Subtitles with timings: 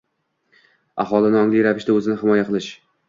[1.03, 2.73] -aholini ongli ravishda o'zini himoya qilish